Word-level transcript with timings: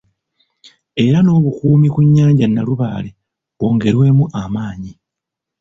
Era 1.05 1.17
n'obukuumi 1.21 1.87
ku 1.93 1.99
nyanja 2.13 2.45
Nnalubaale 2.47 3.09
bwongerwemu 3.57 4.23
amaanyi. 4.41 4.91